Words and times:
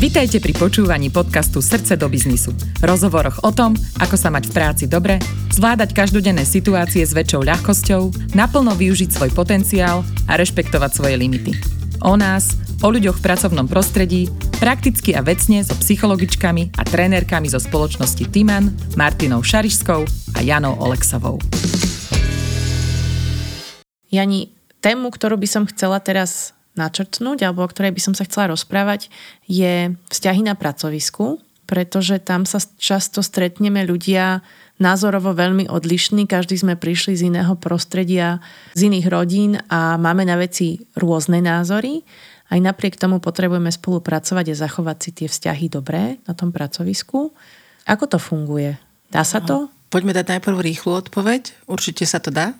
Vitajte 0.00 0.40
pri 0.40 0.56
počúvaní 0.56 1.12
podcastu 1.12 1.60
Srdce 1.60 1.92
do 1.92 2.08
biznisu. 2.08 2.56
Rozhovoroch 2.80 3.44
o 3.44 3.52
tom, 3.52 3.76
ako 4.00 4.16
sa 4.16 4.32
mať 4.32 4.48
v 4.48 4.52
práci 4.56 4.84
dobre, 4.88 5.20
zvládať 5.52 5.92
každodenné 5.92 6.48
situácie 6.48 7.04
s 7.04 7.12
väčšou 7.12 7.44
ľahkosťou, 7.44 8.32
naplno 8.32 8.72
využiť 8.80 9.12
svoj 9.12 9.28
potenciál 9.36 10.00
a 10.24 10.40
rešpektovať 10.40 10.90
svoje 10.96 11.20
limity. 11.20 11.52
O 12.00 12.16
nás, 12.16 12.56
o 12.80 12.88
ľuďoch 12.88 13.20
v 13.20 13.24
pracovnom 13.28 13.68
prostredí, 13.68 14.32
prakticky 14.56 15.12
a 15.12 15.20
vecne 15.20 15.60
so 15.60 15.76
psychologičkami 15.76 16.80
a 16.80 16.82
trénerkami 16.88 17.52
zo 17.52 17.60
spoločnosti 17.60 18.24
Timan, 18.32 18.72
Martinou 18.96 19.44
Šarišskou 19.44 20.00
a 20.32 20.38
Janou 20.40 20.80
Oleksovou. 20.80 21.36
Jani, 24.08 24.48
tému, 24.80 25.12
ktorú 25.12 25.36
by 25.36 25.48
som 25.60 25.68
chcela 25.68 26.00
teraz 26.00 26.56
načrtnúť, 26.78 27.46
alebo 27.46 27.66
o 27.66 27.70
ktorej 27.70 27.94
by 27.94 28.00
som 28.00 28.14
sa 28.14 28.26
chcela 28.26 28.54
rozprávať, 28.54 29.10
je 29.50 29.94
vzťahy 30.10 30.46
na 30.46 30.54
pracovisku, 30.54 31.42
pretože 31.70 32.18
tam 32.18 32.42
sa 32.42 32.58
často 32.78 33.22
stretneme 33.22 33.86
ľudia 33.86 34.42
názorovo 34.80 35.36
veľmi 35.36 35.68
odlišní, 35.68 36.24
každý 36.24 36.56
sme 36.56 36.74
prišli 36.74 37.14
z 37.14 37.22
iného 37.30 37.52
prostredia, 37.60 38.40
z 38.72 38.88
iných 38.88 39.06
rodín 39.12 39.52
a 39.68 40.00
máme 40.00 40.24
na 40.24 40.40
veci 40.40 40.82
rôzne 40.96 41.44
názory. 41.44 42.02
Aj 42.50 42.58
napriek 42.58 42.98
tomu 42.98 43.22
potrebujeme 43.22 43.70
spolupracovať 43.70 44.50
a 44.50 44.60
zachovať 44.66 44.96
si 44.98 45.10
tie 45.14 45.28
vzťahy 45.30 45.70
dobré 45.70 46.18
na 46.26 46.34
tom 46.34 46.50
pracovisku. 46.50 47.30
Ako 47.86 48.10
to 48.10 48.18
funguje? 48.18 48.74
Dá 49.12 49.22
sa 49.22 49.38
to? 49.38 49.70
Poďme 49.90 50.14
dať 50.14 50.38
najprv 50.38 50.58
rýchlu 50.58 50.90
odpoveď. 50.96 51.66
Určite 51.70 52.02
sa 52.06 52.18
to 52.18 52.34
dá. 52.34 52.54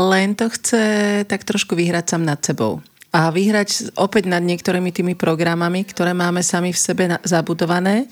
Len 0.00 0.32
to 0.32 0.48
chce 0.48 0.84
tak 1.28 1.44
trošku 1.44 1.76
vyhrať 1.76 2.16
sám 2.16 2.24
nad 2.24 2.40
sebou 2.40 2.80
a 3.10 3.28
vyhrať 3.34 3.98
opäť 3.98 4.30
nad 4.30 4.40
niektorými 4.40 4.94
tými 4.94 5.14
programami, 5.18 5.82
ktoré 5.82 6.14
máme 6.14 6.46
sami 6.46 6.70
v 6.70 6.78
sebe 6.78 7.04
zabudované. 7.26 8.06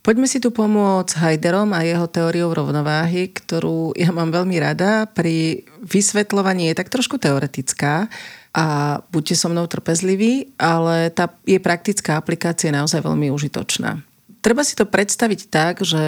Poďme 0.00 0.24
si 0.24 0.40
tu 0.40 0.48
pomôcť 0.48 1.20
Heiderom 1.20 1.76
a 1.76 1.84
jeho 1.84 2.08
teóriou 2.08 2.56
rovnováhy, 2.56 3.28
ktorú 3.28 3.92
ja 3.92 4.08
mám 4.08 4.32
veľmi 4.32 4.56
rada. 4.56 5.04
Pri 5.04 5.68
vysvetľovaní 5.84 6.72
je 6.72 6.78
tak 6.80 6.88
trošku 6.88 7.20
teoretická 7.20 8.08
a 8.56 8.66
buďte 9.12 9.36
so 9.36 9.52
mnou 9.52 9.68
trpezliví, 9.68 10.56
ale 10.56 11.12
tá 11.12 11.28
je 11.44 11.60
praktická 11.60 12.16
aplikácia 12.16 12.72
je 12.72 12.78
naozaj 12.80 13.04
veľmi 13.04 13.28
užitočná. 13.28 14.00
Treba 14.40 14.64
si 14.64 14.78
to 14.78 14.88
predstaviť 14.88 15.40
tak, 15.52 15.84
že 15.84 16.00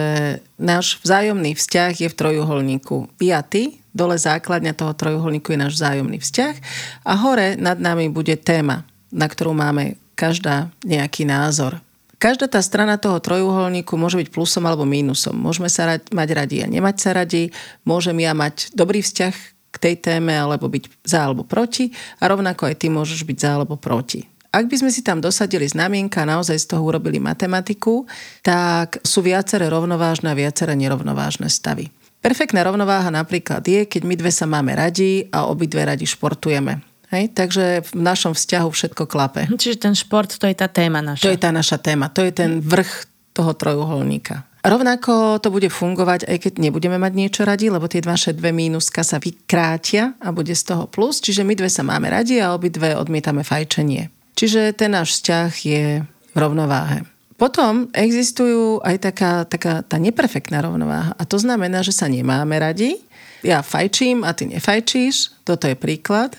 náš 0.57 0.97
vzájomný 1.05 1.53
vzťah 1.53 1.93
je 1.93 2.09
v 2.09 2.17
trojuholníku. 2.17 3.11
Vy 3.21 3.37
a 3.37 3.45
ty, 3.45 3.80
Dole 3.91 4.15
základňa 4.15 4.71
toho 4.71 4.95
trojuholníku 4.95 5.51
je 5.51 5.59
náš 5.59 5.75
vzájomný 5.75 6.17
vzťah 6.23 6.55
a 7.03 7.13
hore 7.19 7.59
nad 7.59 7.75
nami 7.75 8.07
bude 8.07 8.39
téma, 8.39 8.87
na 9.11 9.27
ktorú 9.27 9.51
máme 9.51 9.99
každá 10.15 10.71
nejaký 10.87 11.27
názor. 11.27 11.83
Každá 12.21 12.45
tá 12.45 12.61
strana 12.61 13.01
toho 13.01 13.17
trojuholníku 13.17 13.97
môže 13.97 14.13
byť 14.21 14.29
plusom 14.29 14.69
alebo 14.69 14.85
mínusom. 14.85 15.33
Môžeme 15.33 15.73
sa 15.73 15.97
mať 15.97 16.29
radi 16.37 16.61
a 16.61 16.69
nemať 16.69 16.95
sa 17.01 17.17
radi. 17.17 17.49
Môžem 17.81 18.13
ja 18.21 18.37
mať 18.37 18.69
dobrý 18.77 19.01
vzťah 19.01 19.33
k 19.73 19.75
tej 19.81 19.95
téme 19.97 20.29
alebo 20.29 20.69
byť 20.69 21.01
za 21.01 21.25
alebo 21.25 21.41
proti 21.41 21.89
a 22.21 22.29
rovnako 22.29 22.69
aj 22.69 22.75
ty 22.77 22.93
môžeš 22.93 23.25
byť 23.25 23.37
za 23.41 23.49
alebo 23.57 23.73
proti. 23.73 24.21
Ak 24.51 24.67
by 24.67 24.75
sme 24.83 24.91
si 24.91 24.99
tam 25.01 25.23
dosadili 25.23 25.63
znamienka 25.63 26.21
a 26.21 26.29
naozaj 26.29 26.59
z 26.59 26.75
toho 26.75 26.83
urobili 26.83 27.23
matematiku, 27.23 28.03
tak 28.43 28.99
sú 29.01 29.23
viaceré 29.23 29.71
rovnovážne 29.71 30.29
a 30.29 30.37
viaceré 30.37 30.75
nerovnovážne 30.75 31.47
stavy. 31.47 31.87
Perfektná 32.21 32.61
rovnováha 32.61 33.09
napríklad 33.09 33.65
je, 33.65 33.89
keď 33.89 34.01
my 34.05 34.13
dve 34.13 34.29
sa 34.29 34.45
máme 34.45 34.77
radi 34.77 35.25
a 35.33 35.49
obidve 35.49 35.81
radi 35.81 36.05
športujeme. 36.05 36.85
Hej? 37.09 37.33
Takže 37.33 37.81
v 37.81 37.91
našom 37.97 38.37
vzťahu 38.37 38.69
všetko 38.69 39.03
klape. 39.09 39.49
Čiže 39.49 39.89
ten 39.89 39.97
šport, 39.97 40.29
to 40.29 40.45
je 40.45 40.53
tá 40.53 40.69
téma 40.69 41.01
naša. 41.01 41.25
To 41.25 41.33
je 41.33 41.41
tá 41.41 41.49
naša 41.49 41.81
téma, 41.81 42.13
to 42.13 42.21
je 42.21 42.29
ten 42.29 42.61
vrch 42.61 43.09
toho 43.33 43.57
trojuholníka. 43.57 44.45
Rovnako 44.61 45.41
to 45.41 45.49
bude 45.49 45.73
fungovať, 45.73 46.29
aj 46.29 46.37
keď 46.37 46.53
nebudeme 46.61 47.01
mať 47.01 47.13
niečo 47.17 47.41
radi, 47.41 47.73
lebo 47.73 47.89
tie 47.89 48.05
naše 48.05 48.37
dve 48.37 48.53
mínuska 48.53 49.01
sa 49.01 49.17
vykrátia 49.17 50.13
a 50.21 50.29
bude 50.29 50.53
z 50.53 50.61
toho 50.61 50.85
plus, 50.85 51.17
čiže 51.17 51.41
my 51.41 51.57
dve 51.57 51.65
sa 51.65 51.81
máme 51.81 52.13
radi 52.13 52.37
a 52.37 52.53
obidve 52.53 52.93
odmietame 52.93 53.41
fajčenie. 53.41 54.13
Čiže 54.37 54.77
ten 54.77 54.93
náš 54.93 55.17
vzťah 55.17 55.51
je 55.65 55.83
v 56.05 56.37
rovnováhe. 56.37 57.10
Potom 57.41 57.89
existujú 57.97 58.85
aj 58.85 59.01
taká, 59.01 59.49
taká 59.49 59.81
tá 59.81 59.97
neperfektná 59.97 60.61
rovnováha. 60.61 61.17
A 61.17 61.25
to 61.25 61.41
znamená, 61.41 61.81
že 61.81 61.89
sa 61.89 62.05
nemáme 62.05 62.53
radi. 62.61 63.01
Ja 63.41 63.65
fajčím 63.65 64.21
a 64.21 64.37
ty 64.37 64.45
nefajčíš. 64.45 65.41
Toto 65.41 65.65
je 65.65 65.73
príklad. 65.73 66.37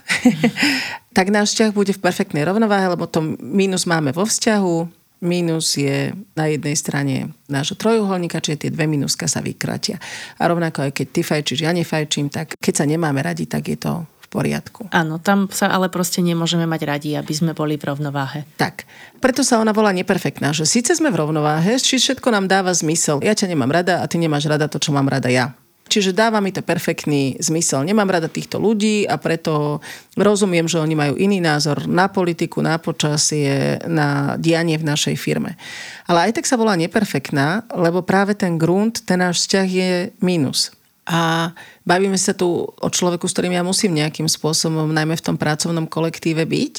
tak 1.18 1.34
náš 1.34 1.58
vzťah 1.58 1.74
bude 1.74 1.90
v 1.90 1.98
perfektnej 1.98 2.46
rovnováhe, 2.46 2.86
lebo 2.86 3.10
to 3.10 3.34
mínus 3.42 3.82
máme 3.82 4.14
vo 4.14 4.22
vzťahu, 4.22 5.02
Mínus 5.22 5.78
je 5.78 6.10
na 6.34 6.50
jednej 6.50 6.74
strane 6.74 7.30
nášho 7.46 7.78
trojuholníka, 7.78 8.42
čiže 8.42 8.66
tie 8.66 8.74
dve 8.74 8.90
mínuska 8.90 9.30
sa 9.30 9.38
vykratia. 9.38 10.02
A 10.42 10.50
rovnako 10.50 10.90
aj 10.90 10.98
keď 10.98 11.06
ty 11.14 11.20
fajčíš, 11.22 11.62
ja 11.62 11.70
nefajčím, 11.70 12.26
tak 12.26 12.58
keď 12.58 12.82
sa 12.82 12.90
nemáme 12.90 13.22
radi, 13.22 13.46
tak 13.46 13.70
je 13.70 13.78
to 13.78 14.02
poriadku. 14.32 14.88
Áno, 14.88 15.20
tam 15.20 15.52
sa 15.52 15.68
ale 15.68 15.92
proste 15.92 16.24
nemôžeme 16.24 16.64
mať 16.64 16.82
radi, 16.88 17.10
aby 17.12 17.32
sme 17.36 17.52
boli 17.52 17.76
v 17.76 17.92
rovnováhe. 17.92 18.48
Tak, 18.56 18.88
preto 19.20 19.44
sa 19.44 19.60
ona 19.60 19.76
volá 19.76 19.92
neperfektná, 19.92 20.56
že 20.56 20.64
síce 20.64 20.96
sme 20.96 21.12
v 21.12 21.20
rovnováhe, 21.20 21.76
či 21.76 22.00
všetko 22.00 22.32
nám 22.32 22.48
dáva 22.48 22.72
zmysel. 22.72 23.20
Ja 23.20 23.36
ťa 23.36 23.52
nemám 23.52 23.68
rada 23.68 24.00
a 24.00 24.08
ty 24.08 24.16
nemáš 24.16 24.48
rada 24.48 24.72
to, 24.72 24.80
čo 24.80 24.96
mám 24.96 25.12
rada 25.12 25.28
ja. 25.28 25.52
Čiže 25.92 26.16
dáva 26.16 26.40
mi 26.40 26.48
to 26.48 26.64
perfektný 26.64 27.36
zmysel. 27.36 27.84
Nemám 27.84 28.08
rada 28.08 28.24
týchto 28.24 28.56
ľudí 28.56 29.04
a 29.04 29.20
preto 29.20 29.84
rozumiem, 30.16 30.64
že 30.64 30.80
oni 30.80 30.96
majú 30.96 31.20
iný 31.20 31.36
názor 31.36 31.84
na 31.84 32.08
politiku, 32.08 32.64
na 32.64 32.80
počasie, 32.80 33.76
na 33.84 34.40
dianie 34.40 34.80
v 34.80 34.88
našej 34.88 35.20
firme. 35.20 35.60
Ale 36.08 36.32
aj 36.32 36.40
tak 36.40 36.48
sa 36.48 36.56
volá 36.56 36.80
neperfektná, 36.80 37.68
lebo 37.76 38.00
práve 38.00 38.32
ten 38.32 38.56
grunt, 38.56 39.04
ten 39.04 39.20
náš 39.20 39.44
vzťah 39.44 39.68
je 39.68 39.90
mínus. 40.24 40.72
A 41.02 41.50
bavíme 41.82 42.14
sa 42.14 42.30
tu 42.30 42.62
o 42.62 42.88
človeku, 42.88 43.26
s 43.26 43.34
ktorým 43.34 43.58
ja 43.58 43.66
musím 43.66 43.98
nejakým 43.98 44.30
spôsobom, 44.30 44.86
najmä 44.94 45.18
v 45.18 45.26
tom 45.26 45.36
pracovnom 45.36 45.90
kolektíve 45.90 46.46
byť. 46.46 46.74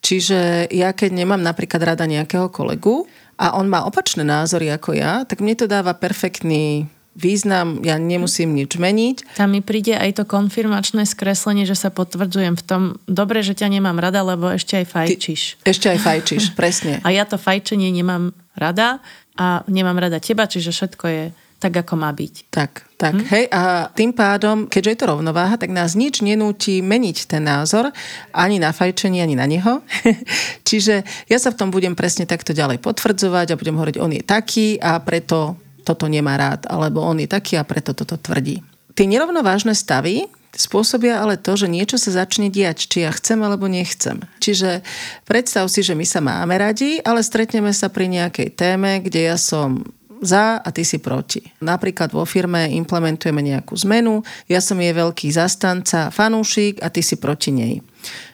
Čiže 0.00 0.72
ja 0.72 0.96
keď 0.96 1.10
nemám 1.12 1.44
napríklad 1.44 1.92
rada 1.92 2.08
nejakého 2.08 2.48
kolegu 2.48 3.04
a 3.36 3.60
on 3.60 3.68
má 3.68 3.84
opačné 3.84 4.24
názory 4.24 4.72
ako 4.72 4.96
ja, 4.96 5.28
tak 5.28 5.44
mne 5.44 5.60
to 5.60 5.68
dáva 5.68 5.92
perfektný 5.92 6.88
význam, 7.20 7.82
ja 7.84 8.00
nemusím 8.00 8.54
nič 8.56 8.80
meniť. 8.80 9.36
Tam 9.36 9.52
mi 9.52 9.60
príde 9.60 9.92
aj 9.92 10.22
to 10.22 10.24
konfirmačné 10.24 11.04
skreslenie, 11.04 11.68
že 11.68 11.76
sa 11.76 11.90
potvrdzujem 11.92 12.54
v 12.54 12.64
tom, 12.64 12.82
dobre, 13.04 13.42
že 13.42 13.58
ťa 13.58 13.68
nemám 13.68 13.98
rada, 13.98 14.22
lebo 14.22 14.48
ešte 14.48 14.80
aj 14.80 14.86
fajčíš. 14.88 15.42
Ty, 15.60 15.68
ešte 15.68 15.86
aj 15.90 15.98
fajčíš, 16.00 16.44
presne. 16.60 17.02
A 17.04 17.12
ja 17.12 17.28
to 17.28 17.36
fajčenie 17.36 17.92
nemám 17.92 18.32
rada 18.56 19.04
a 19.34 19.66
nemám 19.66 19.98
rada 19.98 20.22
teba, 20.22 20.46
čiže 20.46 20.72
všetko 20.72 21.04
je 21.10 21.24
tak, 21.60 21.76
ako 21.76 21.92
má 22.00 22.08
byť. 22.08 22.34
Tak, 22.48 22.70
tak. 22.96 23.20
Hm? 23.20 23.26
Hej, 23.28 23.44
a 23.52 23.92
tým 23.92 24.16
pádom, 24.16 24.64
keďže 24.64 24.90
je 24.90 24.98
to 25.04 25.10
rovnováha, 25.12 25.60
tak 25.60 25.68
nás 25.68 25.92
nič 25.92 26.24
nenúti 26.24 26.80
meniť 26.80 27.28
ten 27.28 27.44
názor 27.44 27.92
ani 28.32 28.56
na 28.56 28.72
fajčenie, 28.72 29.20
ani 29.20 29.36
na 29.36 29.44
neho. 29.44 29.84
Čiže 30.68 31.04
ja 31.28 31.36
sa 31.36 31.52
v 31.52 31.58
tom 31.60 31.68
budem 31.68 31.92
presne 31.92 32.24
takto 32.24 32.56
ďalej 32.56 32.80
potvrdzovať 32.80 33.52
a 33.52 33.58
budem 33.60 33.76
hovoriť, 33.76 33.96
on 34.00 34.16
je 34.16 34.24
taký 34.24 34.80
a 34.80 34.96
preto 35.04 35.60
toto 35.84 36.08
nemá 36.08 36.40
rád, 36.40 36.64
alebo 36.64 37.04
on 37.04 37.20
je 37.20 37.28
taký 37.28 37.60
a 37.60 37.68
preto 37.68 37.92
toto 37.92 38.16
tvrdí. 38.16 38.64
Tie 38.96 39.04
nerovnovážne 39.04 39.76
stavy 39.76 40.32
spôsobia 40.50 41.22
ale 41.22 41.38
to, 41.38 41.54
že 41.54 41.70
niečo 41.70 41.94
sa 41.94 42.24
začne 42.24 42.50
diať, 42.50 42.90
či 42.90 43.06
ja 43.06 43.14
chcem 43.14 43.38
alebo 43.38 43.70
nechcem. 43.70 44.18
Čiže 44.42 44.82
predstav 45.22 45.70
si, 45.70 45.86
že 45.86 45.94
my 45.94 46.02
sa 46.02 46.18
máme 46.18 46.58
radi, 46.58 46.98
ale 47.06 47.22
stretneme 47.22 47.70
sa 47.70 47.86
pri 47.86 48.10
nejakej 48.10 48.48
téme, 48.58 48.98
kde 48.98 49.30
ja 49.30 49.36
som 49.38 49.86
za 50.20 50.60
a 50.60 50.68
ty 50.70 50.84
si 50.84 51.00
proti. 51.00 51.40
Napríklad 51.64 52.12
vo 52.12 52.28
firme 52.28 52.68
implementujeme 52.76 53.40
nejakú 53.40 53.74
zmenu, 53.84 54.20
ja 54.46 54.60
som 54.60 54.76
jej 54.76 54.92
veľký 54.92 55.32
zastanca, 55.32 56.12
fanúšik 56.12 56.80
a 56.84 56.92
ty 56.92 57.00
si 57.00 57.16
proti 57.16 57.50
nej. 57.50 57.74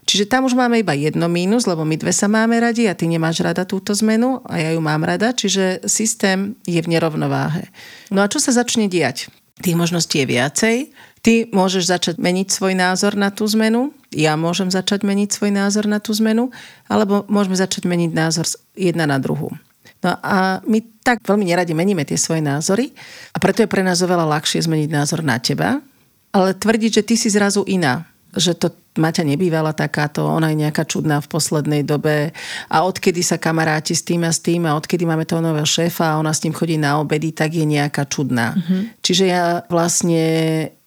Čiže 0.07 0.31
tam 0.31 0.47
už 0.47 0.55
máme 0.55 0.79
iba 0.79 0.95
jedno 0.95 1.27
mínus, 1.27 1.67
lebo 1.67 1.83
my 1.83 1.99
dve 1.99 2.15
sa 2.15 2.31
máme 2.31 2.63
radi 2.63 2.87
a 2.87 2.95
ty 2.95 3.11
nemáš 3.11 3.43
rada 3.43 3.67
túto 3.67 3.91
zmenu 3.99 4.39
a 4.47 4.63
ja 4.63 4.71
ju 4.71 4.79
mám 4.79 5.03
rada, 5.03 5.35
čiže 5.35 5.83
systém 5.91 6.55
je 6.63 6.79
v 6.79 6.91
nerovnováhe. 6.91 7.67
No 8.15 8.23
a 8.23 8.31
čo 8.31 8.39
sa 8.39 8.55
začne 8.55 8.87
diať? 8.87 9.27
Tých 9.57 9.75
možností 9.75 10.23
je 10.23 10.31
viacej. 10.31 10.77
Ty 11.27 11.51
môžeš 11.51 11.91
začať 11.91 12.17
meniť 12.23 12.55
svoj 12.55 12.79
názor 12.79 13.19
na 13.19 13.35
tú 13.35 13.43
zmenu, 13.51 13.91
ja 14.15 14.39
môžem 14.39 14.71
začať 14.71 15.03
meniť 15.03 15.35
svoj 15.35 15.51
názor 15.51 15.91
na 15.91 15.99
tú 15.99 16.15
zmenu, 16.15 16.55
alebo 16.87 17.27
môžeme 17.27 17.59
začať 17.59 17.91
meniť 17.91 18.11
názor 18.15 18.47
jedna 18.79 19.11
na 19.11 19.19
druhú. 19.19 19.51
No 20.05 20.13
a 20.21 20.61
my 20.65 20.79
tak 21.01 21.25
veľmi 21.25 21.47
neradi 21.49 21.73
meníme 21.73 22.05
tie 22.05 22.19
svoje 22.19 22.45
názory 22.45 22.93
a 23.33 23.39
preto 23.39 23.65
je 23.65 23.71
pre 23.71 23.81
nás 23.81 24.03
oveľa 24.05 24.29
ľahšie 24.39 24.67
zmeniť 24.67 24.91
názor 24.93 25.25
na 25.25 25.41
teba, 25.41 25.81
ale 26.35 26.53
tvrdiť, 26.53 27.01
že 27.01 27.07
ty 27.07 27.15
si 27.17 27.33
zrazu 27.33 27.65
iná, 27.65 28.05
že 28.37 28.53
to 28.53 28.75
Maťa 28.97 29.29
nebývala 29.29 29.77
takáto, 29.77 30.25
ona 30.25 30.49
je 30.49 30.65
nejaká 30.65 30.89
čudná 30.89 31.21
v 31.21 31.29
poslednej 31.29 31.85
dobe 31.85 32.33
a 32.73 32.77
odkedy 32.81 33.21
sa 33.21 33.37
kamaráti 33.37 33.93
s 33.93 34.01
tým 34.01 34.25
a 34.25 34.33
s 34.33 34.41
tým 34.41 34.65
a 34.65 34.73
odkedy 34.73 35.05
máme 35.05 35.29
toho 35.29 35.45
nového 35.45 35.69
šéfa 35.69 36.17
a 36.17 36.19
ona 36.21 36.33
s 36.33 36.41
ním 36.49 36.57
chodí 36.57 36.81
na 36.81 36.97
obedy, 36.97 37.37
tak 37.37 37.53
je 37.53 37.69
nejaká 37.69 38.09
čudná. 38.09 38.57
Mm-hmm. 38.57 38.81
Čiže 39.05 39.25
ja 39.29 39.61
vlastne 39.69 40.25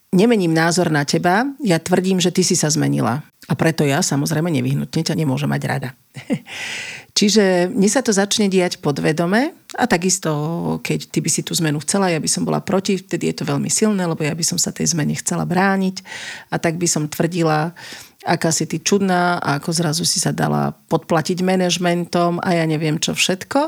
nemením 0.09 0.53
názor 0.57 0.89
na 0.89 1.05
teba, 1.05 1.45
ja 1.61 1.77
tvrdím, 1.77 2.17
že 2.17 2.33
ty 2.33 2.41
si 2.41 2.57
sa 2.57 2.69
zmenila. 2.69 3.21
A 3.49 3.53
preto 3.57 3.81
ja 3.81 4.01
samozrejme 4.01 4.49
nevyhnutne 4.49 5.01
ťa 5.01 5.17
nemôžem 5.17 5.49
mať 5.49 5.61
rada. 5.65 5.89
Čiže 7.13 7.73
mne 7.73 7.89
sa 7.89 8.05
to 8.05 8.15
začne 8.15 8.47
diať 8.47 8.79
podvedome 8.79 9.51
a 9.75 9.85
takisto, 9.89 10.31
keď 10.81 10.99
ty 11.09 11.19
by 11.19 11.29
si 11.29 11.41
tú 11.43 11.51
zmenu 11.57 11.81
chcela, 11.83 12.13
ja 12.13 12.21
by 12.21 12.29
som 12.29 12.47
bola 12.47 12.63
proti, 12.63 12.95
vtedy 12.97 13.33
je 13.33 13.41
to 13.41 13.49
veľmi 13.49 13.67
silné, 13.67 14.05
lebo 14.05 14.21
ja 14.23 14.33
by 14.33 14.45
som 14.45 14.57
sa 14.61 14.71
tej 14.71 14.93
zmene 14.93 15.17
chcela 15.17 15.43
brániť 15.43 16.01
a 16.53 16.61
tak 16.61 16.77
by 16.77 16.87
som 16.87 17.11
tvrdila, 17.11 17.73
aká 18.23 18.49
si 18.53 18.69
ty 18.69 18.79
čudná 18.79 19.41
a 19.41 19.59
ako 19.59 19.69
zrazu 19.73 20.03
si 20.07 20.21
sa 20.21 20.31
dala 20.31 20.73
podplatiť 20.87 21.43
manažmentom 21.43 22.39
a 22.39 22.49
ja 22.55 22.63
neviem 22.63 22.97
čo 23.01 23.17
všetko. 23.17 23.59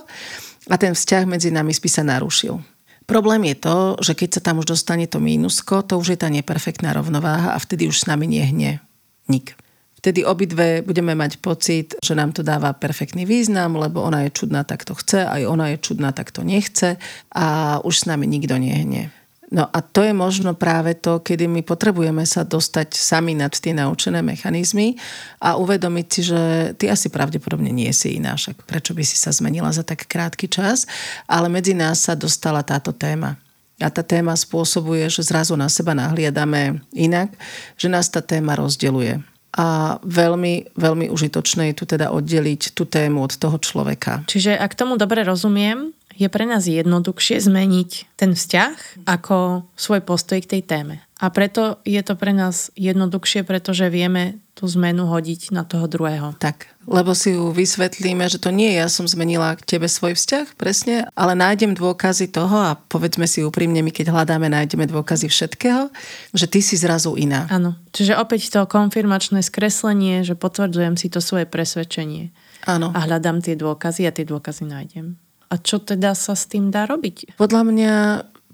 A 0.69 0.75
ten 0.77 0.93
vzťah 0.93 1.25
medzi 1.25 1.49
nami 1.49 1.73
by 1.73 1.89
sa 1.89 2.05
narušil. 2.05 2.61
Problém 3.09 3.43
je 3.51 3.57
to, 3.59 3.77
že 3.99 4.13
keď 4.15 4.29
sa 4.39 4.41
tam 4.51 4.63
už 4.63 4.77
dostane 4.77 5.09
to 5.09 5.19
mínusko, 5.19 5.83
to 5.83 5.99
už 5.99 6.15
je 6.15 6.19
tá 6.21 6.31
neperfektná 6.31 6.95
rovnováha 6.95 7.57
a 7.57 7.59
vtedy 7.59 7.89
už 7.89 8.05
s 8.05 8.07
nami 8.07 8.29
nehne 8.29 8.79
nik. 9.27 9.57
Vtedy 10.01 10.25
obidve 10.25 10.81
budeme 10.81 11.13
mať 11.13 11.37
pocit, 11.37 11.93
že 12.01 12.17
nám 12.17 12.33
to 12.33 12.41
dáva 12.41 12.73
perfektný 12.73 13.21
význam, 13.21 13.77
lebo 13.77 14.01
ona 14.01 14.25
je 14.25 14.33
čudná, 14.33 14.65
tak 14.65 14.81
to 14.81 14.97
chce, 14.97 15.29
aj 15.29 15.45
ona 15.45 15.69
je 15.69 15.77
čudná, 15.77 16.09
tak 16.09 16.33
to 16.33 16.41
nechce 16.41 16.97
a 17.29 17.77
už 17.85 17.93
s 17.93 18.07
nami 18.09 18.25
nikto 18.25 18.57
nehne. 18.57 19.13
No 19.51 19.67
a 19.67 19.83
to 19.83 20.01
je 20.01 20.15
možno 20.15 20.57
práve 20.57 20.97
to, 20.97 21.21
kedy 21.21 21.45
my 21.45 21.61
potrebujeme 21.61 22.25
sa 22.25 22.41
dostať 22.41 22.97
sami 22.97 23.37
nad 23.37 23.51
tie 23.51 23.77
naučené 23.77 24.25
mechanizmy 24.25 24.97
a 25.37 25.59
uvedomiť 25.59 26.07
si, 26.07 26.21
že 26.23 26.41
ty 26.81 26.89
asi 26.89 27.13
pravdepodobne 27.13 27.69
nie 27.69 27.91
si 27.93 28.17
iná, 28.17 28.33
však 28.33 28.63
prečo 28.65 28.95
by 28.95 29.05
si 29.05 29.19
sa 29.19 29.29
zmenila 29.29 29.69
za 29.69 29.85
tak 29.85 30.09
krátky 30.09 30.49
čas, 30.49 30.89
ale 31.29 31.45
medzi 31.45 31.75
nás 31.75 32.01
sa 32.01 32.17
dostala 32.17 32.65
táto 32.65 32.89
téma. 32.89 33.37
A 33.77 33.91
tá 33.93 34.01
téma 34.01 34.33
spôsobuje, 34.33 35.05
že 35.13 35.25
zrazu 35.25 35.53
na 35.53 35.69
seba 35.69 35.93
nahliadame 35.93 36.81
inak, 36.95 37.29
že 37.75 37.91
nás 37.91 38.07
tá 38.07 38.23
téma 38.23 38.57
rozdeluje. 38.57 39.21
A 39.51 39.99
veľmi, 39.99 40.75
veľmi 40.79 41.11
užitočné 41.11 41.71
je 41.71 41.75
tu 41.75 41.83
teda 41.83 42.15
oddeliť 42.15 42.71
tú 42.71 42.87
tému 42.87 43.27
od 43.27 43.35
toho 43.35 43.59
človeka. 43.59 44.23
Čiže 44.31 44.55
ak 44.55 44.79
tomu 44.79 44.95
dobre 44.95 45.27
rozumiem, 45.27 45.91
je 46.15 46.27
pre 46.31 46.45
nás 46.45 46.69
jednoduchšie 46.69 47.41
zmeniť 47.41 48.15
ten 48.15 48.37
vzťah 48.37 49.07
ako 49.09 49.67
svoj 49.73 50.01
postoj 50.05 50.39
k 50.39 50.57
tej 50.57 50.61
téme. 50.63 50.95
A 51.21 51.29
preto 51.29 51.81
je 51.85 52.01
to 52.01 52.13
pre 52.17 52.33
nás 52.33 52.69
jednoduchšie, 52.77 53.45
pretože 53.45 53.89
vieme 53.89 54.41
tú 54.61 54.69
zmenu 54.77 55.09
hodiť 55.09 55.49
na 55.49 55.65
toho 55.65 55.89
druhého. 55.89 56.37
Tak, 56.37 56.69
lebo 56.85 57.17
si 57.17 57.33
ju 57.33 57.49
vysvetlíme, 57.49 58.21
že 58.29 58.37
to 58.37 58.53
nie 58.53 58.77
ja 58.77 58.85
som 58.85 59.09
zmenila 59.09 59.57
k 59.57 59.65
tebe 59.65 59.89
svoj 59.89 60.13
vzťah, 60.13 60.53
presne, 60.53 61.09
ale 61.17 61.33
nájdem 61.33 61.73
dôkazy 61.73 62.29
toho 62.29 62.53
a 62.53 62.77
povedzme 62.77 63.25
si 63.25 63.41
úprimne, 63.41 63.81
my 63.81 63.89
keď 63.89 64.13
hľadáme, 64.13 64.53
nájdeme 64.53 64.85
dôkazy 64.85 65.33
všetkého, 65.33 65.89
že 66.37 66.45
ty 66.45 66.61
si 66.61 66.77
zrazu 66.77 67.17
iná. 67.17 67.49
Áno, 67.49 67.73
čiže 67.89 68.13
opäť 68.13 68.53
to 68.53 68.69
konfirmačné 68.69 69.41
skreslenie, 69.41 70.21
že 70.21 70.37
potvrdzujem 70.37 70.93
si 70.93 71.09
to 71.09 71.25
svoje 71.25 71.49
presvedčenie. 71.49 72.29
Áno. 72.69 72.93
A 72.93 73.09
hľadám 73.09 73.41
tie 73.41 73.57
dôkazy 73.57 74.05
a 74.05 74.13
tie 74.13 74.29
dôkazy 74.29 74.69
nájdem. 74.69 75.17
A 75.49 75.57
čo 75.57 75.81
teda 75.81 76.13
sa 76.13 76.37
s 76.37 76.45
tým 76.45 76.69
dá 76.69 76.85
robiť? 76.85 77.33
Podľa 77.41 77.61
mňa 77.65 77.93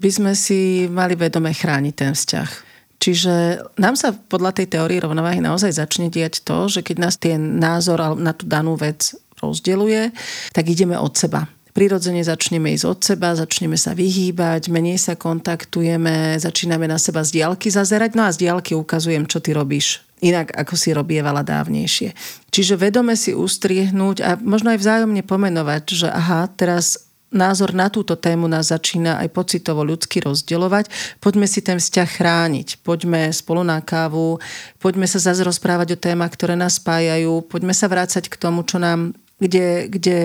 by 0.00 0.10
sme 0.10 0.32
si 0.32 0.88
mali 0.88 1.20
vedome 1.20 1.52
chrániť 1.52 1.94
ten 1.94 2.16
vzťah. 2.16 2.77
Čiže 2.98 3.62
nám 3.78 3.94
sa 3.94 4.10
podľa 4.10 4.58
tej 4.58 4.74
teórie 4.74 4.98
rovnováhy 4.98 5.38
naozaj 5.38 5.78
začne 5.78 6.10
diať 6.10 6.42
to, 6.42 6.66
že 6.66 6.82
keď 6.82 6.96
nás 6.98 7.14
ten 7.14 7.62
názor 7.62 8.18
na 8.18 8.34
tú 8.34 8.50
danú 8.50 8.74
vec 8.74 9.14
rozdeluje, 9.38 10.10
tak 10.50 10.66
ideme 10.66 10.98
od 10.98 11.14
seba. 11.14 11.46
Prirodzene 11.78 12.26
začneme 12.26 12.74
ísť 12.74 12.86
od 12.90 13.00
seba, 13.06 13.38
začneme 13.38 13.78
sa 13.78 13.94
vyhýbať, 13.94 14.66
menej 14.66 14.98
sa 14.98 15.14
kontaktujeme, 15.14 16.34
začíname 16.34 16.90
na 16.90 16.98
seba 16.98 17.22
z 17.22 17.38
diálky 17.38 17.70
zazerať, 17.70 18.18
no 18.18 18.26
a 18.26 18.34
z 18.34 18.50
diálky 18.50 18.74
ukazujem, 18.74 19.30
čo 19.30 19.38
ty 19.38 19.54
robíš. 19.54 20.02
Inak, 20.18 20.50
ako 20.58 20.74
si 20.74 20.90
robievala 20.90 21.46
dávnejšie. 21.46 22.10
Čiže 22.50 22.74
vedome 22.74 23.14
si 23.14 23.30
ustriehnúť 23.30 24.26
a 24.26 24.34
možno 24.42 24.74
aj 24.74 24.82
vzájomne 24.82 25.22
pomenovať, 25.22 25.82
že 25.94 26.08
aha, 26.10 26.50
teraz 26.50 27.07
názor 27.28 27.76
na 27.76 27.92
túto 27.92 28.16
tému 28.16 28.48
nás 28.48 28.72
začína 28.72 29.20
aj 29.20 29.28
pocitovo 29.32 29.84
ľudsky 29.84 30.24
rozdeľovať. 30.24 31.18
Poďme 31.20 31.44
si 31.44 31.60
ten 31.60 31.76
vzťah 31.76 32.08
chrániť. 32.08 32.68
Poďme 32.80 33.28
spolu 33.32 33.64
na 33.64 33.84
kávu, 33.84 34.40
poďme 34.80 35.04
sa 35.04 35.20
zase 35.20 35.44
rozprávať 35.44 35.96
o 35.96 36.00
témach, 36.00 36.32
ktoré 36.32 36.56
nás 36.56 36.80
spájajú, 36.80 37.44
poďme 37.44 37.76
sa 37.76 37.86
vrácať 37.88 38.32
k 38.32 38.36
tomu, 38.40 38.64
čo 38.64 38.80
nám 38.80 39.12
kde, 39.38 39.86
kde 39.86 40.18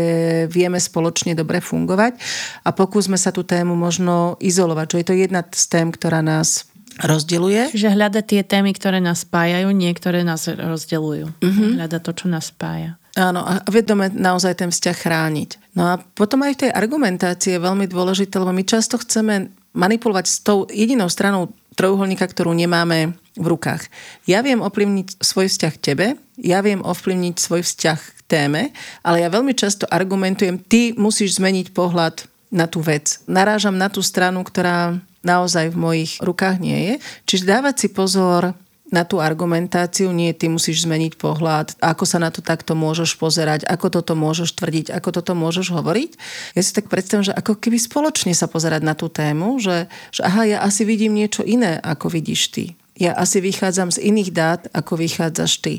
vieme 0.50 0.82
spoločne 0.82 1.38
dobre 1.38 1.62
fungovať 1.62 2.18
a 2.66 2.74
pokúsme 2.74 3.14
sa 3.14 3.30
tú 3.30 3.46
tému 3.46 3.78
možno 3.78 4.42
izolovať, 4.42 4.86
čo 4.90 4.98
je 4.98 5.06
to 5.06 5.14
jedna 5.14 5.46
z 5.46 5.66
tém, 5.70 5.94
ktorá 5.94 6.26
nás 6.26 6.66
rozdeluje. 7.02 7.70
Čiže 7.74 7.94
hľada 7.94 8.22
tie 8.26 8.42
témy, 8.42 8.74
ktoré 8.74 8.98
nás 9.02 9.26
spájajú, 9.26 9.70
niektoré 9.70 10.26
nás 10.26 10.46
rozdelujú. 10.50 11.30
Mm-hmm. 11.42 11.70
Hľada 11.78 11.98
to, 12.02 12.12
čo 12.14 12.26
nás 12.30 12.50
spája. 12.50 12.98
Áno, 13.14 13.46
a 13.46 13.62
vedome 13.70 14.10
naozaj 14.10 14.58
ten 14.58 14.70
vzťah 14.74 14.98
chrániť. 14.98 15.50
No 15.74 15.84
a 15.90 15.94
potom 15.98 16.46
aj 16.46 16.54
v 16.54 16.62
tej 16.68 16.72
argumentácii 16.72 17.58
je 17.58 17.66
veľmi 17.66 17.90
dôležité, 17.90 18.38
lebo 18.38 18.54
my 18.54 18.62
často 18.62 19.02
chceme 19.02 19.50
manipulovať 19.74 20.26
s 20.30 20.38
tou 20.46 20.70
jedinou 20.70 21.10
stranou 21.10 21.50
trojuholníka, 21.74 22.30
ktorú 22.30 22.54
nemáme 22.54 23.18
v 23.34 23.46
rukách. 23.50 23.90
Ja 24.30 24.46
viem 24.46 24.62
ovplyvniť 24.62 25.18
svoj 25.18 25.50
vzťah 25.50 25.74
k 25.74 25.84
tebe, 25.84 26.06
ja 26.38 26.62
viem 26.62 26.86
ovplyvniť 26.86 27.36
svoj 27.42 27.66
vzťah 27.66 28.00
k 28.00 28.20
téme, 28.30 28.62
ale 29.02 29.26
ja 29.26 29.34
veľmi 29.34 29.58
často 29.58 29.90
argumentujem, 29.90 30.62
ty 30.62 30.94
musíš 30.94 31.42
zmeniť 31.42 31.74
pohľad 31.74 32.30
na 32.54 32.70
tú 32.70 32.86
vec. 32.86 33.26
Narážam 33.26 33.74
na 33.74 33.90
tú 33.90 34.06
stranu, 34.06 34.46
ktorá 34.46 35.02
naozaj 35.26 35.74
v 35.74 35.82
mojich 35.82 36.12
rukách 36.22 36.62
nie 36.62 36.78
je. 36.78 36.96
Čiže 37.26 37.50
dávať 37.50 37.76
si 37.82 37.88
pozor 37.90 38.54
na 38.94 39.02
tú 39.02 39.18
argumentáciu, 39.18 40.14
nie 40.14 40.38
ty 40.38 40.46
musíš 40.46 40.86
zmeniť 40.86 41.18
pohľad, 41.18 41.82
ako 41.82 42.06
sa 42.06 42.22
na 42.22 42.30
to 42.30 42.46
takto 42.46 42.78
môžeš 42.78 43.18
pozerať, 43.18 43.66
ako 43.66 43.90
toto 43.90 44.14
môžeš 44.14 44.54
tvrdiť, 44.54 44.94
ako 44.94 45.10
toto 45.10 45.34
môžeš 45.34 45.74
hovoriť. 45.74 46.12
Ja 46.54 46.62
si 46.62 46.78
tak 46.78 46.94
predstavím, 46.94 47.26
že 47.26 47.34
ako 47.34 47.58
keby 47.58 47.82
spoločne 47.82 48.38
sa 48.38 48.46
pozerať 48.46 48.86
na 48.86 48.94
tú 48.94 49.10
tému, 49.10 49.58
že, 49.58 49.90
že 50.14 50.22
aha, 50.22 50.46
ja 50.46 50.58
asi 50.62 50.86
vidím 50.86 51.18
niečo 51.18 51.42
iné, 51.42 51.82
ako 51.82 52.14
vidíš 52.14 52.54
ty. 52.54 52.78
Ja 52.94 53.18
asi 53.18 53.42
vychádzam 53.42 53.90
z 53.90 54.06
iných 54.06 54.30
dát, 54.30 54.62
ako 54.70 55.02
vychádzaš 55.02 55.66
ty. 55.66 55.74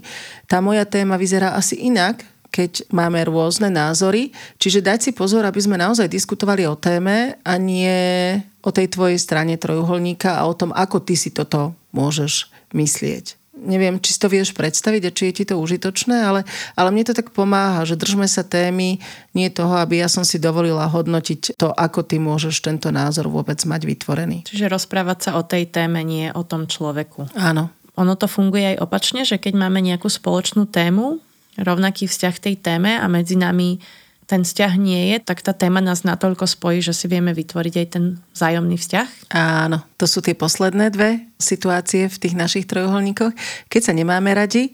Tá 0.51 0.59
moja 0.59 0.83
téma 0.83 1.15
vyzerá 1.15 1.55
asi 1.55 1.79
inak, 1.79 2.27
keď 2.55 2.87
máme 2.95 3.19
rôzne 3.27 3.67
názory. 3.67 4.31
Čiže 4.63 4.83
dať 4.83 4.99
si 4.99 5.11
pozor, 5.11 5.43
aby 5.43 5.59
sme 5.59 5.75
naozaj 5.75 6.07
diskutovali 6.07 6.63
o 6.71 6.79
téme 6.79 7.35
a 7.43 7.53
nie 7.59 8.39
o 8.63 8.71
tej 8.71 8.95
tvojej 8.95 9.19
strane 9.19 9.59
trojuholníka 9.59 10.39
a 10.39 10.47
o 10.47 10.55
tom, 10.55 10.71
ako 10.71 11.03
ty 11.03 11.19
si 11.19 11.35
toto 11.35 11.75
môžeš 11.91 12.54
myslieť. 12.75 13.41
Neviem, 13.55 14.03
či 14.03 14.19
si 14.19 14.21
to 14.21 14.27
vieš 14.27 14.51
predstaviť 14.51 15.03
a 15.07 15.15
či 15.15 15.23
je 15.31 15.37
ti 15.41 15.45
to 15.47 15.57
užitočné, 15.63 16.27
ale, 16.27 16.41
ale 16.75 16.91
mne 16.91 17.07
to 17.07 17.15
tak 17.15 17.31
pomáha, 17.31 17.87
že 17.87 17.95
držme 17.95 18.27
sa 18.27 18.43
témy, 18.43 18.99
nie 19.31 19.49
toho, 19.49 19.79
aby 19.79 20.03
ja 20.03 20.11
som 20.11 20.27
si 20.27 20.43
dovolila 20.43 20.91
hodnotiť 20.91 21.55
to, 21.55 21.71
ako 21.71 22.03
ty 22.03 22.19
môžeš 22.19 22.61
tento 22.61 22.91
názor 22.91 23.31
vôbec 23.31 23.57
mať 23.63 23.87
vytvorený. 23.87 24.43
Čiže 24.51 24.69
rozprávať 24.69 25.19
sa 25.31 25.31
o 25.39 25.47
tej 25.47 25.71
téme, 25.71 26.03
nie 26.03 26.35
o 26.35 26.43
tom 26.43 26.67
človeku. 26.67 27.31
Áno. 27.39 27.71
Ono 27.95 28.19
to 28.19 28.27
funguje 28.27 28.75
aj 28.75 28.83
opačne, 28.83 29.23
že 29.23 29.39
keď 29.39 29.55
máme 29.55 29.79
nejakú 29.79 30.11
spoločnú 30.11 30.67
tému, 30.67 31.23
rovnaký 31.55 32.11
vzťah 32.11 32.35
tej 32.43 32.59
téme 32.59 32.99
a 32.99 33.07
medzi 33.07 33.39
nami 33.39 33.79
ten 34.25 34.43
vzťah 34.43 34.73
nie 34.81 35.15
je, 35.15 35.17
tak 35.21 35.45
tá 35.45 35.53
téma 35.53 35.85
nás 35.85 36.03
natoľko 36.03 36.49
spojí, 36.49 36.81
že 36.81 36.97
si 36.97 37.07
vieme 37.07 37.37
vytvoriť 37.37 37.75
aj 37.77 37.89
ten 37.93 38.05
vzájomný 38.33 38.77
vzťah? 38.81 39.09
Áno, 39.37 39.85
to 40.01 40.09
sú 40.09 40.25
tie 40.25 40.33
posledné 40.33 40.89
dve 40.89 41.29
situácie 41.37 42.09
v 42.09 42.17
tých 42.17 42.35
našich 42.35 42.65
trojuholníkoch. 42.65 43.37
Keď 43.69 43.81
sa 43.85 43.93
nemáme 43.93 44.33
radi, 44.33 44.73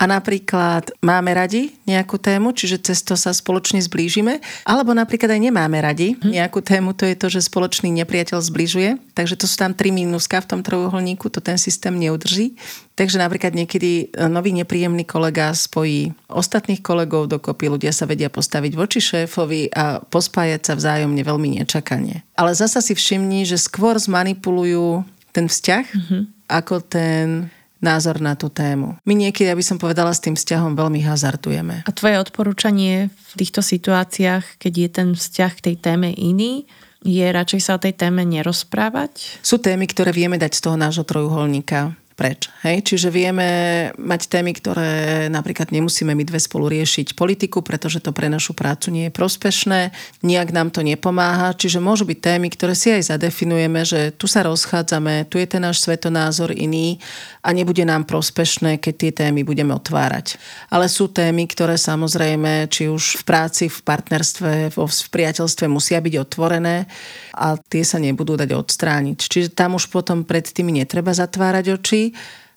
a 0.00 0.08
napríklad 0.08 0.96
máme 1.04 1.36
radi 1.36 1.76
nejakú 1.84 2.16
tému, 2.16 2.56
čiže 2.56 2.80
cez 2.80 3.04
to 3.04 3.20
sa 3.20 3.36
spoločne 3.36 3.84
zblížime, 3.84 4.40
alebo 4.64 4.96
napríklad 4.96 5.36
aj 5.36 5.40
nemáme 5.44 5.76
radi 5.76 6.16
mhm. 6.16 6.40
nejakú 6.40 6.64
tému, 6.64 6.96
to 6.96 7.04
je 7.04 7.16
to, 7.20 7.28
že 7.28 7.52
spoločný 7.52 7.92
nepriateľ 8.00 8.40
zbližuje, 8.40 8.96
takže 9.12 9.36
to 9.36 9.44
sú 9.44 9.60
tam 9.60 9.76
tri 9.76 9.92
mínuska 9.92 10.40
v 10.40 10.48
tom 10.56 10.60
trojuholníku, 10.64 11.28
to 11.28 11.44
ten 11.44 11.60
systém 11.60 11.92
neudrží. 12.00 12.56
Takže 12.96 13.16
napríklad 13.16 13.56
niekedy 13.56 14.12
e, 14.12 14.28
nový 14.28 14.52
nepríjemný 14.52 15.08
kolega 15.08 15.56
spojí 15.56 16.12
ostatných 16.28 16.84
kolegov 16.84 17.32
dokopy, 17.32 17.72
ľudia 17.72 17.96
sa 17.96 18.04
vedia 18.04 18.28
postaviť 18.28 18.72
voči 18.76 19.00
šéfovi 19.00 19.72
a 19.72 20.04
pospájať 20.04 20.60
sa 20.64 20.74
vzájomne 20.76 21.20
veľmi 21.24 21.60
nečakane. 21.60 22.24
Ale 22.36 22.52
zasa 22.52 22.84
si 22.84 22.92
všimni, 22.92 23.48
že 23.48 23.56
skôr 23.56 23.96
zmanipulujú 23.96 25.04
ten 25.32 25.48
vzťah, 25.48 25.84
mm-hmm. 25.96 26.22
ako 26.52 26.74
ten 26.84 27.48
názor 27.80 28.20
na 28.20 28.36
tú 28.36 28.52
tému. 28.52 29.00
My 29.08 29.16
niekedy, 29.16 29.48
aby 29.48 29.64
som 29.64 29.80
povedala, 29.80 30.12
s 30.12 30.22
tým 30.22 30.36
vzťahom 30.36 30.76
veľmi 30.76 31.00
hazardujeme. 31.04 31.88
A 31.88 31.90
tvoje 31.90 32.20
odporúčanie 32.20 33.08
v 33.08 33.32
týchto 33.34 33.64
situáciách, 33.64 34.60
keď 34.60 34.72
je 34.72 34.88
ten 34.88 35.08
vzťah 35.16 35.52
k 35.56 35.64
tej 35.72 35.76
téme 35.80 36.08
iný, 36.12 36.68
je 37.00 37.24
radšej 37.24 37.60
sa 37.64 37.80
o 37.80 37.82
tej 37.82 37.96
téme 37.96 38.28
nerozprávať? 38.28 39.40
Sú 39.40 39.56
témy, 39.56 39.88
ktoré 39.88 40.12
vieme 40.12 40.36
dať 40.36 40.52
z 40.52 40.60
toho 40.68 40.76
nášho 40.76 41.08
trojuholníka 41.08 41.96
preč. 42.20 42.52
Hej? 42.60 42.84
Čiže 42.84 43.08
vieme 43.08 43.48
mať 43.96 44.28
témy, 44.28 44.52
ktoré 44.52 44.92
napríklad 45.32 45.72
nemusíme 45.72 46.12
my 46.12 46.24
dve 46.28 46.36
spolu 46.36 46.68
riešiť 46.68 47.16
politiku, 47.16 47.64
pretože 47.64 48.04
to 48.04 48.12
pre 48.12 48.28
našu 48.28 48.52
prácu 48.52 48.92
nie 48.92 49.08
je 49.08 49.16
prospešné, 49.16 49.88
nijak 50.20 50.52
nám 50.52 50.68
to 50.68 50.84
nepomáha. 50.84 51.56
Čiže 51.56 51.80
môžu 51.80 52.04
byť 52.04 52.18
témy, 52.20 52.52
ktoré 52.52 52.76
si 52.76 52.92
aj 52.92 53.16
zadefinujeme, 53.16 53.80
že 53.88 54.12
tu 54.12 54.28
sa 54.28 54.44
rozchádzame, 54.44 55.32
tu 55.32 55.40
je 55.40 55.48
ten 55.48 55.64
náš 55.64 55.80
svetonázor 55.80 56.52
iný 56.52 57.00
a 57.40 57.56
nebude 57.56 57.80
nám 57.88 58.04
prospešné, 58.04 58.76
keď 58.76 58.94
tie 59.00 59.12
témy 59.24 59.40
budeme 59.40 59.72
otvárať. 59.72 60.36
Ale 60.68 60.92
sú 60.92 61.08
témy, 61.08 61.48
ktoré 61.48 61.80
samozrejme, 61.80 62.68
či 62.68 62.92
už 62.92 63.16
v 63.16 63.22
práci, 63.24 63.72
v 63.72 63.80
partnerstve, 63.80 64.76
v 64.76 65.08
priateľstve 65.08 65.64
musia 65.72 66.04
byť 66.04 66.14
otvorené 66.20 66.84
a 67.32 67.56
tie 67.56 67.80
sa 67.80 67.96
nebudú 67.96 68.36
dať 68.36 68.52
odstrániť. 68.52 69.18
Čiže 69.24 69.48
tam 69.56 69.80
už 69.80 69.88
potom 69.88 70.28
pred 70.28 70.44
tými 70.44 70.76
netreba 70.76 71.16
zatvárať 71.16 71.80
oči 71.80 72.09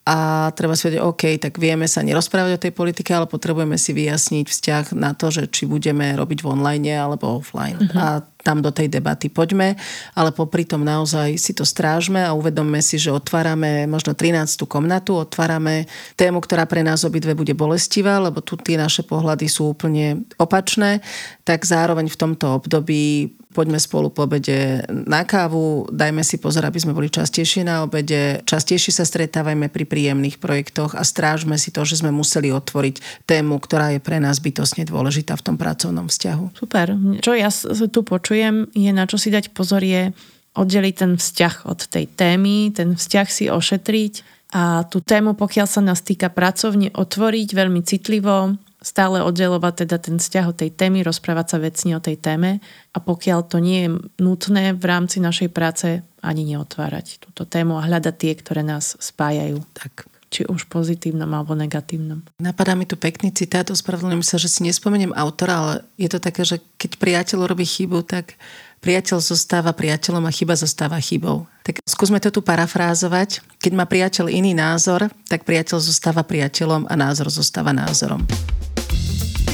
a 0.03 0.51
treba 0.51 0.75
si 0.75 0.91
vedieť, 0.91 0.99
OK, 0.99 1.39
tak 1.39 1.55
vieme 1.55 1.87
sa 1.87 2.03
nerozprávať 2.03 2.51
o 2.59 2.63
tej 2.67 2.75
politike, 2.75 3.15
ale 3.15 3.23
potrebujeme 3.23 3.79
si 3.79 3.95
vyjasniť 3.95 4.45
vzťah 4.51 4.85
na 4.99 5.15
to, 5.15 5.31
že 5.31 5.47
či 5.47 5.63
budeme 5.63 6.11
robiť 6.19 6.43
v 6.43 6.49
online 6.51 6.91
alebo 6.91 7.39
offline. 7.39 7.79
Uh-huh. 7.79 7.95
A 7.95 8.05
tam 8.43 8.59
do 8.59 8.75
tej 8.75 8.91
debaty 8.91 9.31
poďme, 9.31 9.79
ale 10.11 10.35
popri 10.35 10.67
tom 10.67 10.83
naozaj 10.83 11.39
si 11.39 11.55
to 11.55 11.63
strážme 11.63 12.19
a 12.19 12.35
uvedomme 12.35 12.83
si, 12.83 12.99
že 12.99 13.15
otvárame 13.15 13.87
možno 13.87 14.11
13. 14.11 14.67
komnatu, 14.67 15.15
otvárame 15.23 15.87
tému, 16.19 16.43
ktorá 16.43 16.67
pre 16.67 16.83
nás 16.83 17.07
obidve 17.07 17.31
bude 17.31 17.55
bolestivá, 17.55 18.19
lebo 18.19 18.43
tu 18.43 18.59
tie 18.59 18.75
naše 18.75 19.07
pohľady 19.07 19.47
sú 19.47 19.71
úplne 19.71 20.27
opačné, 20.35 20.99
tak 21.47 21.63
zároveň 21.63 22.11
v 22.11 22.19
tomto 22.19 22.59
období 22.59 23.39
poďme 23.53 23.77
spolu 23.77 24.09
po 24.09 24.25
obede 24.25 24.81
na 24.89 25.21
kávu, 25.21 25.85
dajme 25.93 26.25
si 26.25 26.41
pozor, 26.41 26.65
aby 26.65 26.81
sme 26.81 26.97
boli 26.97 27.13
častejšie 27.13 27.61
na 27.61 27.85
obede, 27.85 28.41
častejšie 28.49 28.89
sa 28.89 29.05
stretávajme 29.05 29.69
pri 29.69 29.85
príjemných 29.85 30.41
projektoch 30.41 30.97
a 30.97 31.05
strážme 31.05 31.55
si 31.61 31.69
to, 31.69 31.85
že 31.85 32.01
sme 32.01 32.09
museli 32.09 32.49
otvoriť 32.49 33.25
tému, 33.29 33.61
ktorá 33.61 33.93
je 33.93 34.01
pre 34.01 34.17
nás 34.17 34.41
bytosne 34.41 34.89
dôležitá 34.89 35.37
v 35.37 35.45
tom 35.45 35.55
pracovnom 35.61 36.09
vzťahu. 36.09 36.57
Super. 36.57 36.97
Čo 37.21 37.37
ja 37.37 37.53
tu 37.87 38.01
počujem, 38.01 38.73
je 38.73 38.89
na 38.89 39.05
čo 39.05 39.21
si 39.21 39.29
dať 39.29 39.53
pozor, 39.53 39.85
je 39.85 40.09
oddeliť 40.57 40.95
ten 40.97 41.11
vzťah 41.21 41.55
od 41.69 41.79
tej 41.89 42.09
témy, 42.09 42.73
ten 42.73 42.97
vzťah 42.97 43.27
si 43.29 43.45
ošetriť 43.49 44.33
a 44.53 44.85
tú 44.85 45.01
tému, 45.01 45.33
pokiaľ 45.33 45.65
sa 45.65 45.81
nás 45.81 46.05
týka 46.05 46.29
pracovne, 46.29 46.93
otvoriť 46.93 47.49
veľmi 47.57 47.81
citlivo, 47.81 48.53
stále 48.83 49.23
oddelovať 49.23 49.87
teda 49.87 49.97
ten 49.97 50.19
vzťah 50.19 50.45
od 50.51 50.59
tej 50.59 50.75
témy, 50.75 51.01
rozprávať 51.07 51.55
sa 51.55 51.57
vecne 51.57 51.91
o 51.95 52.03
tej 52.03 52.19
téme 52.19 52.59
a 52.91 52.97
pokiaľ 52.99 53.39
to 53.47 53.57
nie 53.63 53.87
je 53.87 53.89
nutné 54.19 54.75
v 54.75 54.85
rámci 54.85 55.23
našej 55.23 55.49
práce, 55.49 56.03
ani 56.19 56.43
neotvárať 56.43 57.23
túto 57.23 57.47
tému 57.47 57.79
a 57.79 57.87
hľadať 57.87 58.15
tie, 58.15 58.33
ktoré 58.35 58.61
nás 58.61 58.99
spájajú. 58.99 59.63
Tak 59.71 60.11
či 60.33 60.49
už 60.49 60.65
pozitívnom 60.65 61.29
alebo 61.29 61.53
negatívnom. 61.53 62.25
Napadá 62.41 62.73
mi 62.73 62.89
tu 62.89 62.97
pekný 62.97 63.29
citát, 63.29 63.69
ospravedlňujem 63.69 64.25
sa, 64.25 64.41
že 64.41 64.49
si 64.49 64.65
nespomeniem 64.65 65.13
autora, 65.13 65.53
ale 65.53 65.73
je 66.01 66.09
to 66.09 66.17
také, 66.17 66.41
že 66.41 66.57
keď 66.81 66.97
priateľ 66.97 67.45
robí 67.45 67.61
chybu, 67.61 68.01
tak 68.01 68.33
priateľ 68.81 69.21
zostáva 69.21 69.77
priateľom 69.77 70.25
a 70.25 70.33
chyba 70.33 70.57
zostáva 70.57 70.97
chybou. 70.97 71.45
Tak 71.61 71.85
skúsme 71.85 72.17
to 72.17 72.33
tu 72.33 72.41
parafrázovať. 72.41 73.45
Keď 73.61 73.71
má 73.77 73.85
priateľ 73.85 74.33
iný 74.33 74.57
názor, 74.57 75.07
tak 75.29 75.45
priateľ 75.45 75.77
zostáva 75.77 76.25
priateľom 76.25 76.89
a 76.89 76.93
názor 76.97 77.29
zostáva 77.29 77.71
názorom. 77.71 78.25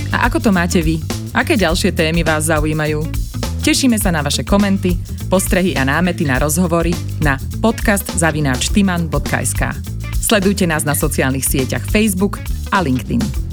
A 0.09 0.25
ako 0.25 0.41
to 0.41 0.49
máte 0.49 0.81
vy? 0.81 0.97
Aké 1.33 1.53
ďalšie 1.53 1.93
témy 1.93 2.25
vás 2.25 2.49
zaujímajú? 2.49 3.05
Tešíme 3.61 4.01
sa 4.01 4.09
na 4.09 4.25
vaše 4.25 4.41
komenty, 4.41 4.97
postrehy 5.29 5.77
a 5.77 5.85
námety 5.85 6.25
na 6.25 6.41
rozhovory 6.41 6.89
na 7.21 7.37
podcastzavináčtyman.sk 7.61 9.61
Sledujte 10.17 10.65
nás 10.69 10.85
na 10.85 10.93
sociálnych 10.97 11.45
sieťach 11.45 11.85
Facebook 11.89 12.37
a 12.73 12.81
LinkedIn. 12.81 13.49